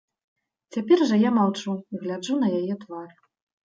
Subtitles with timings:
[0.77, 3.09] Цяпер жа я маўчу і гляджу на яе твар.